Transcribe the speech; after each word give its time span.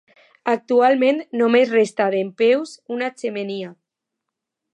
Actualment 0.53 1.21
només 1.41 1.73
resta 1.75 2.09
dempeus 2.17 2.75
una 2.97 3.13
xemeneia. 3.23 3.71